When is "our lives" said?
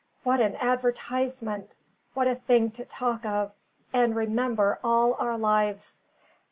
5.19-5.99